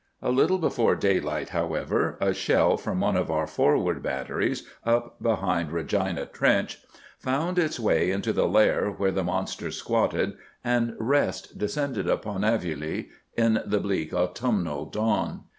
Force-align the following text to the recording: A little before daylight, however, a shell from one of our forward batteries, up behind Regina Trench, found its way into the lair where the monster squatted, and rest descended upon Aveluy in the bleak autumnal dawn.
A 0.19 0.31
little 0.31 0.57
before 0.57 0.95
daylight, 0.95 1.49
however, 1.49 2.17
a 2.19 2.33
shell 2.33 2.75
from 2.75 3.01
one 3.01 3.15
of 3.15 3.29
our 3.29 3.45
forward 3.45 4.01
batteries, 4.01 4.67
up 4.83 5.21
behind 5.21 5.71
Regina 5.71 6.25
Trench, 6.25 6.79
found 7.19 7.59
its 7.59 7.79
way 7.79 8.09
into 8.09 8.33
the 8.33 8.47
lair 8.47 8.89
where 8.89 9.11
the 9.11 9.23
monster 9.23 9.69
squatted, 9.69 10.33
and 10.63 10.95
rest 10.97 11.55
descended 11.59 12.07
upon 12.09 12.41
Aveluy 12.43 13.09
in 13.37 13.61
the 13.63 13.79
bleak 13.79 14.11
autumnal 14.11 14.85
dawn. 14.85 15.43